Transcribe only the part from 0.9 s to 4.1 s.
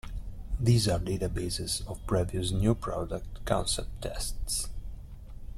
databases of previous new-product concept